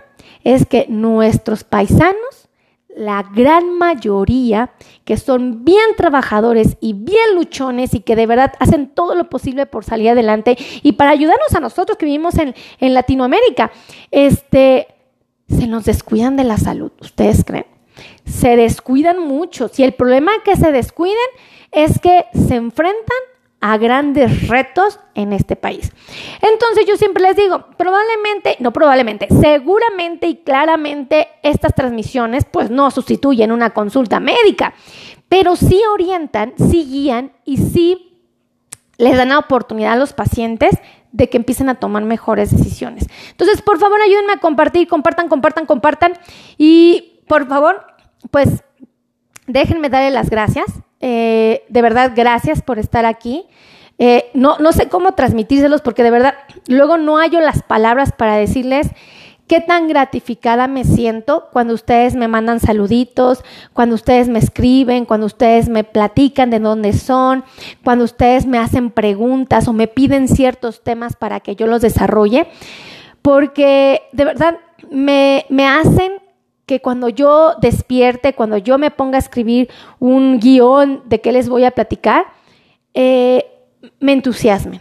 es 0.45 0.67
que 0.67 0.87
nuestros 0.89 1.65
paisanos 1.65 2.42
la 2.97 3.23
gran 3.35 3.79
mayoría 3.79 4.71
que 5.05 5.17
son 5.17 5.65
bien 5.65 5.97
trabajadores 5.97 6.77
y 6.81 6.93
bien 6.93 7.35
luchones 7.35 7.95
y 7.95 8.01
que 8.01 8.17
de 8.17 8.27
verdad 8.27 8.53
hacen 8.59 8.89
todo 8.89 9.15
lo 9.15 9.29
posible 9.31 9.67
por 9.67 9.85
salir 9.85 10.11
adelante 10.11 10.57
y 10.83 10.93
para 10.93 11.11
ayudarnos 11.11 11.55
a 11.55 11.61
nosotros 11.61 11.99
que 11.99 12.07
vivimos 12.07 12.39
en, 12.39 12.55
en 12.79 12.95
Latinoamérica, 12.95 13.73
este, 14.11 14.89
se 15.49 15.67
nos 15.67 15.85
descuidan 15.85 16.37
de 16.37 16.45
la 16.45 16.59
salud, 16.59 16.93
¿ustedes 17.01 17.45
creen? 17.45 17.67
Se 18.25 18.57
descuidan 18.57 19.19
mucho. 19.19 19.69
Si 19.69 19.83
el 19.85 19.93
problema 19.93 20.33
que 20.45 20.57
se 20.57 20.73
descuiden 20.73 21.17
es 21.73 21.99
que 21.99 22.27
se 22.33 22.55
enfrentan 22.55 23.32
a 23.63 23.79
grandes 23.79 24.49
retos 24.49 24.99
en 25.15 25.33
este 25.33 25.55
país. 25.55 25.93
Entonces 26.43 26.85
yo 26.85 26.97
siempre 26.97 27.23
les 27.23 27.37
digo, 27.37 27.65
probablemente, 27.79 28.57
no 28.59 28.73
probablemente, 28.73 29.29
seguramente 29.41 30.27
y 30.27 30.37
claramente 30.39 31.29
estas 31.45 31.73
transmisiones 31.73 32.45
pues 32.45 32.71
no 32.71 32.91
sustituyen 32.91 33.53
una 33.53 33.71
consulta 33.71 34.19
médica, 34.19 34.75
pero 35.29 35.55
sí 35.55 35.81
orientan, 35.93 36.55
sí 36.59 36.85
guían 36.91 37.33
y 37.45 37.59
sí 37.59 38.21
les 38.99 39.17
dan 39.17 39.29
la 39.29 39.39
oportunidad 39.39 39.93
a 39.93 39.97
los 39.97 40.13
pacientes 40.13 40.77
de 41.13 41.29
que 41.29 41.37
empiecen 41.37 41.69
a 41.69 41.77
tomar 41.77 42.03
mejores 42.03 42.51
decisiones. 42.51 43.07
Entonces, 43.31 43.63
por 43.63 43.79
favor, 43.79 44.01
ayúdenme 44.01 44.33
a 44.33 44.41
compartir, 44.41 44.89
compartan, 44.89 45.29
compartan, 45.29 45.67
compartan 45.67 46.15
y 46.59 47.21
por 47.29 47.47
favor, 47.47 47.87
pues 48.33 48.65
déjenme 49.47 49.89
darle 49.89 50.11
las 50.11 50.31
gracias 50.31 50.67
eh, 51.03 51.65
de 51.69 51.83
verdad, 51.83 52.13
gracias 52.15 52.63
por 52.63 52.79
estar 52.79 53.05
aquí. 53.05 53.45
Eh, 53.99 54.31
no, 54.35 54.57
no 54.59 54.73
sé 54.73 54.89
cómo 54.89 55.13
transmitírselos 55.13 55.83
porque 55.83 56.03
de 56.03 56.11
verdad 56.11 56.35
luego 56.67 56.97
no 56.97 57.19
hallo 57.19 57.41
las 57.41 57.63
palabras 57.63 58.13
para 58.13 58.37
decirles 58.37 58.89
qué 59.47 59.61
tan 59.61 59.87
gratificada 59.87 60.67
me 60.67 60.85
siento 60.85 61.49
cuando 61.53 61.75
ustedes 61.75 62.15
me 62.15 62.27
mandan 62.27 62.59
saluditos, 62.59 63.45
cuando 63.75 63.97
ustedes 63.97 64.29
me 64.29 64.39
escriben, 64.39 65.05
cuando 65.05 65.27
ustedes 65.27 65.69
me 65.69 65.85
platican 65.85 66.49
de 66.51 66.59
dónde 66.59 66.95
son, 66.95 67.45
cuando 67.85 68.05
ustedes 68.05 68.47
me 68.47 68.59
hacen 68.59 68.91
preguntas 68.91 69.69
o 69.69 69.73
me 69.73 69.89
piden 69.89 70.27
ciertos 70.27 70.83
temas 70.83 71.17
para 71.17 71.41
que 71.41 71.55
yo 71.55 71.67
los 71.67 71.83
desarrolle, 71.83 72.47
porque 73.21 74.03
de 74.13 74.25
verdad 74.25 74.59
me, 74.91 75.45
me 75.51 75.67
hacen 75.67 76.13
que 76.67 76.81
cuando 76.81 77.09
yo 77.09 77.55
despierte, 77.61 78.35
cuando 78.35 78.57
yo 78.57 78.79
me 78.79 78.91
ponga 78.91 79.17
a 79.17 79.21
escribir 79.21 79.69
un 79.99 80.39
guion 80.39 81.03
de 81.07 81.21
qué 81.21 81.33
les 81.33 81.49
voy 81.49 81.65
a 81.65 81.73
platicar, 81.73 82.27
eh, 82.95 83.47
me 84.01 84.13
entusiasmen. 84.13 84.81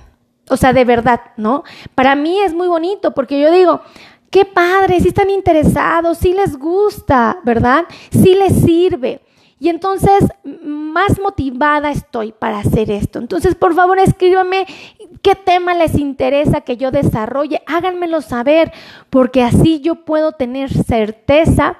O 0.50 0.57
sea, 0.57 0.73
de 0.73 0.85
verdad, 0.85 1.21
¿no? 1.38 1.63
Para 1.95 2.15
mí 2.15 2.39
es 2.39 2.53
muy 2.53 2.67
bonito 2.67 3.13
porque 3.13 3.39
yo 3.39 3.51
digo, 3.51 3.81
qué 4.29 4.45
padre, 4.45 5.00
si 5.00 5.09
están 5.09 5.29
interesados, 5.29 6.17
si 6.17 6.33
les 6.33 6.57
gusta, 6.57 7.39
¿verdad? 7.43 7.85
Si 8.11 8.35
les 8.35 8.53
sirve. 8.61 9.21
Y 9.61 9.69
entonces 9.69 10.23
más 10.43 11.19
motivada 11.19 11.91
estoy 11.91 12.31
para 12.31 12.57
hacer 12.57 12.89
esto. 12.89 13.19
Entonces, 13.19 13.53
por 13.53 13.75
favor, 13.75 13.99
escríbanme 13.99 14.65
qué 15.21 15.35
tema 15.35 15.75
les 15.75 15.93
interesa 15.99 16.61
que 16.61 16.77
yo 16.77 16.89
desarrolle. 16.89 17.61
Háganmelo 17.67 18.21
saber, 18.21 18.73
porque 19.11 19.43
así 19.43 19.79
yo 19.79 20.03
puedo 20.03 20.31
tener 20.31 20.73
certeza 20.73 21.77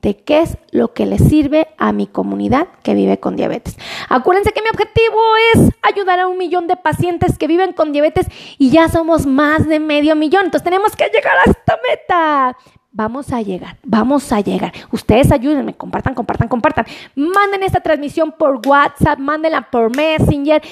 de 0.00 0.16
qué 0.16 0.42
es 0.42 0.58
lo 0.70 0.92
que 0.92 1.06
le 1.06 1.18
sirve 1.18 1.66
a 1.76 1.90
mi 1.90 2.06
comunidad 2.06 2.68
que 2.84 2.94
vive 2.94 3.18
con 3.18 3.34
diabetes. 3.34 3.76
Acuérdense 4.08 4.52
que 4.52 4.62
mi 4.62 4.68
objetivo 4.68 5.18
es 5.54 5.70
ayudar 5.82 6.20
a 6.20 6.28
un 6.28 6.38
millón 6.38 6.68
de 6.68 6.76
pacientes 6.76 7.36
que 7.36 7.48
viven 7.48 7.72
con 7.72 7.90
diabetes 7.90 8.28
y 8.58 8.70
ya 8.70 8.88
somos 8.88 9.26
más 9.26 9.66
de 9.66 9.80
medio 9.80 10.14
millón. 10.14 10.44
Entonces 10.44 10.62
tenemos 10.62 10.94
que 10.94 11.10
llegar 11.12 11.36
a 11.38 11.50
esta 11.50 11.78
meta. 11.88 12.56
Vamos 12.96 13.32
a 13.32 13.42
llegar, 13.42 13.76
vamos 13.82 14.30
a 14.30 14.40
llegar. 14.40 14.72
Ustedes 14.92 15.32
ayúdenme, 15.32 15.74
compartan, 15.74 16.14
compartan, 16.14 16.46
compartan. 16.46 16.86
Manden 17.16 17.64
esta 17.64 17.80
transmisión 17.80 18.30
por 18.30 18.60
WhatsApp, 18.64 19.18
mándenla 19.18 19.62
por 19.68 19.96
Messenger, 19.96 20.62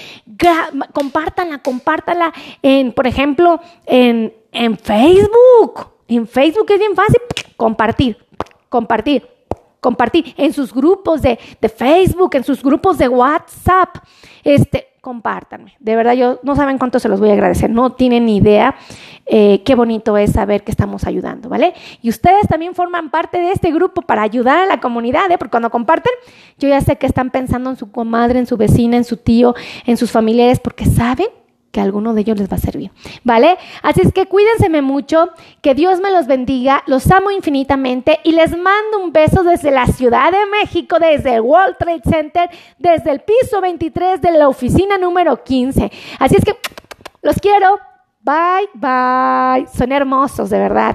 compártanla, 0.92 1.58
compártanla 1.58 2.32
en, 2.62 2.92
por 2.92 3.08
ejemplo, 3.08 3.60
en, 3.86 4.32
en 4.52 4.78
Facebook. 4.78 5.88
En 6.06 6.28
Facebook 6.28 6.66
es 6.70 6.78
bien 6.78 6.94
fácil 6.94 7.20
compartir, 7.56 8.16
compartir, 8.68 9.28
compartir 9.80 10.32
en 10.36 10.52
sus 10.52 10.72
grupos 10.72 11.22
de, 11.22 11.40
de 11.60 11.68
Facebook, 11.68 12.36
en 12.36 12.44
sus 12.44 12.62
grupos 12.62 12.98
de 12.98 13.08
WhatsApp. 13.08 13.96
Este, 14.44 14.91
compártanme. 15.02 15.74
De 15.80 15.96
verdad, 15.96 16.12
yo 16.12 16.38
no 16.44 16.54
saben 16.54 16.78
cuánto 16.78 17.00
se 17.00 17.08
los 17.08 17.18
voy 17.18 17.30
a 17.30 17.32
agradecer, 17.32 17.68
no 17.68 17.90
tienen 17.90 18.24
ni 18.24 18.36
idea 18.36 18.76
eh, 19.26 19.62
qué 19.64 19.74
bonito 19.74 20.16
es 20.16 20.32
saber 20.32 20.62
que 20.62 20.70
estamos 20.70 21.04
ayudando, 21.04 21.48
¿vale? 21.48 21.74
Y 22.02 22.08
ustedes 22.08 22.46
también 22.48 22.74
forman 22.74 23.10
parte 23.10 23.38
de 23.38 23.50
este 23.50 23.72
grupo 23.72 24.02
para 24.02 24.22
ayudar 24.22 24.60
a 24.60 24.66
la 24.66 24.80
comunidad, 24.80 25.28
¿eh? 25.30 25.38
Porque 25.38 25.50
cuando 25.50 25.70
comparten, 25.70 26.12
yo 26.56 26.68
ya 26.68 26.80
sé 26.80 26.96
que 26.96 27.06
están 27.06 27.30
pensando 27.30 27.70
en 27.70 27.76
su 27.76 27.90
comadre, 27.90 28.38
en 28.38 28.46
su 28.46 28.56
vecina, 28.56 28.96
en 28.96 29.04
su 29.04 29.16
tío, 29.16 29.56
en 29.86 29.96
sus 29.96 30.12
familiares, 30.12 30.60
porque 30.60 30.86
saben 30.86 31.26
que 31.72 31.80
alguno 31.80 32.14
de 32.14 32.20
ellos 32.20 32.38
les 32.38 32.50
va 32.50 32.56
a 32.56 32.60
servir, 32.60 32.90
¿vale? 33.24 33.56
Así 33.82 34.02
es 34.02 34.12
que 34.12 34.26
cuídense 34.26 34.68
mucho, 34.82 35.30
que 35.60 35.74
Dios 35.74 36.00
me 36.00 36.10
los 36.10 36.26
bendiga, 36.26 36.82
los 36.86 37.10
amo 37.10 37.30
infinitamente 37.30 38.20
y 38.24 38.32
les 38.32 38.50
mando 38.50 38.98
un 39.02 39.12
beso 39.12 39.42
desde 39.42 39.70
la 39.70 39.86
Ciudad 39.86 40.30
de 40.30 40.46
México, 40.46 40.98
desde 41.00 41.34
el 41.34 41.40
World 41.40 41.76
Trade 41.78 42.02
Center, 42.08 42.50
desde 42.78 43.10
el 43.10 43.20
piso 43.20 43.60
23 43.60 44.20
de 44.20 44.32
la 44.32 44.48
oficina 44.48 44.98
número 44.98 45.42
15. 45.42 45.90
Así 46.18 46.36
es 46.36 46.44
que 46.44 46.56
los 47.22 47.36
quiero, 47.36 47.78
bye, 48.20 48.68
bye, 48.74 49.66
son 49.74 49.92
hermosos, 49.92 50.50
de 50.50 50.58
verdad. 50.58 50.90